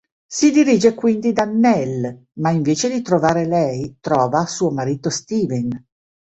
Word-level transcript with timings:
Si 0.27 0.49
dirige 0.49 0.95
quindi 0.95 1.31
da 1.31 1.45
Nell, 1.45 2.23
ma 2.39 2.49
invece 2.49 2.89
di 2.89 3.03
trovare 3.03 3.45
lei 3.45 3.97
trova 3.99 4.47
suo 4.47 4.71
marito 4.71 5.11
Steven. 5.11 5.69